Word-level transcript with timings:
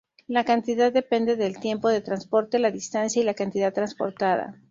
La 0.25 0.45
cantidad 0.45 0.91
depende 0.91 1.35
del 1.35 1.59
tiempo 1.59 1.87
de 1.87 2.01
transporte, 2.01 2.57
la 2.57 2.71
distancia 2.71 3.21
y 3.21 3.23
la 3.23 3.35
cantidad 3.35 3.71
transportada. 3.71 4.55